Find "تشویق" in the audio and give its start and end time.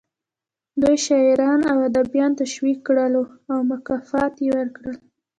2.41-2.77